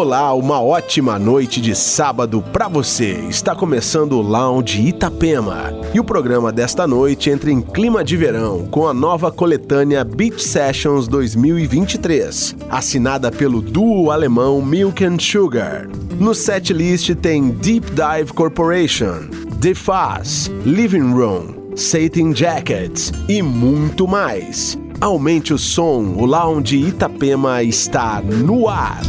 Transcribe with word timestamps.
Olá, 0.00 0.32
uma 0.32 0.62
ótima 0.62 1.18
noite 1.18 1.60
de 1.60 1.74
sábado 1.74 2.42
para 2.54 2.68
você. 2.68 3.22
Está 3.28 3.54
começando 3.54 4.14
o 4.14 4.22
Lounge 4.22 4.80
Itapema. 4.80 5.74
E 5.92 6.00
o 6.00 6.04
programa 6.04 6.50
desta 6.50 6.86
noite 6.86 7.28
entra 7.28 7.50
em 7.50 7.60
clima 7.60 8.02
de 8.02 8.16
verão 8.16 8.66
com 8.68 8.88
a 8.88 8.94
nova 8.94 9.30
coletânea 9.30 10.02
Beach 10.02 10.42
Sessions 10.42 11.06
2023, 11.06 12.56
assinada 12.70 13.30
pelo 13.30 13.60
duo 13.60 14.10
alemão 14.10 14.62
Milk 14.62 15.04
and 15.04 15.18
Sugar. 15.18 15.86
No 16.18 16.34
setlist 16.34 17.14
tem 17.16 17.50
Deep 17.50 17.88
Dive 17.90 18.32
Corporation, 18.32 19.28
The 19.60 19.74
Faz, 19.74 20.50
Living 20.64 21.12
Room, 21.12 21.76
Satin 21.76 22.34
Jackets 22.34 23.12
e 23.28 23.42
muito 23.42 24.08
mais. 24.08 24.78
Aumente 24.98 25.52
o 25.52 25.58
som, 25.58 26.14
o 26.16 26.24
Lounge 26.24 26.88
Itapema 26.88 27.62
está 27.62 28.22
no 28.22 28.66
ar. 28.66 29.02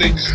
things 0.00 0.32